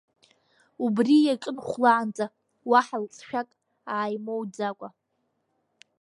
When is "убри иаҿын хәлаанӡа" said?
0.85-2.25